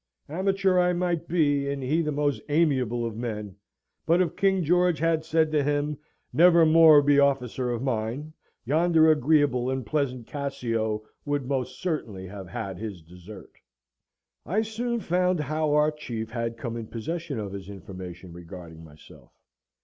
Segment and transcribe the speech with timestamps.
[0.29, 3.55] Amateur I might be, and he the most amiable of men;
[4.07, 5.95] but if King George had said to him,
[6.33, 8.33] "Never more be officer of mine,"
[8.65, 13.51] yonder agreeable and pleasant Cassio would most certainly have had his desert.
[14.43, 19.31] I soon found how our Chief had come in possession of his information regarding myself.